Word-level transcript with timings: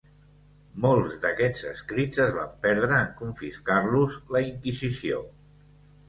Molts 0.83 1.17
d'aquests 1.25 1.65
escrits 1.71 2.21
es 2.23 2.31
van 2.37 2.55
perdre, 2.63 2.89
en 2.99 3.11
confiscar-los 3.19 4.17
la 4.37 4.41
inquisició. 4.47 5.21